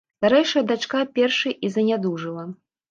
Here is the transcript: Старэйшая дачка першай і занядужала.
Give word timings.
Старэйшая 0.21 0.63
дачка 0.71 1.03
першай 1.21 1.59
і 1.69 1.73
занядужала. 1.77 2.53